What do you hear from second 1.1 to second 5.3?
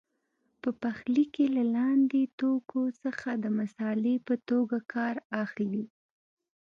کې له لاندې توکو څخه د مسالې په توګه کار